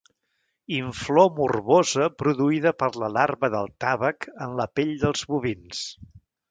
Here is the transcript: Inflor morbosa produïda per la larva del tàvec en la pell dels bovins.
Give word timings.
Inflor 0.77 1.29
morbosa 1.35 2.09
produïda 2.23 2.73
per 2.81 2.91
la 3.03 3.13
larva 3.19 3.53
del 3.57 3.71
tàvec 3.87 4.31
en 4.47 4.61
la 4.63 4.71
pell 4.79 4.95
dels 5.07 5.27
bovins. 5.35 5.89